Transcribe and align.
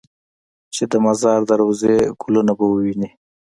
چې 0.75 0.83
د 0.91 0.93
مزار 1.05 1.39
د 1.49 1.51
روضې 1.61 1.93
ګلونه 2.21 2.51
به 2.57 2.65
ووینې. 2.69 3.09